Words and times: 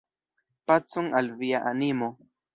Pacon 0.71 1.11
al 1.21 1.31
via 1.43 1.61
animo! 1.75 2.11